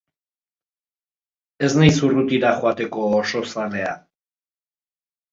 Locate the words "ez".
1.67-1.67